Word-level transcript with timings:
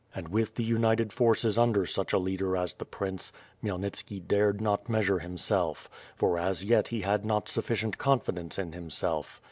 And 0.15 0.29
with 0.29 0.55
the 0.55 0.63
united 0.63 1.13
forces 1.13 1.59
under 1.59 1.85
such 1.85 2.11
a 2.11 2.17
leader 2.17 2.57
as 2.57 2.73
the 2.73 2.85
prince 2.85 3.31
Khmyelnitski 3.63 4.27
dared 4.27 4.59
not 4.59 4.89
measure 4.89 5.19
himself, 5.19 5.91
for 6.15 6.39
as 6.39 6.63
yet 6.63 6.87
he 6.87 7.01
had 7.01 7.23
not 7.23 7.47
sufficient 7.47 7.99
confidence 7.99 8.57
in 8.57 8.71
himself. 8.73 9.39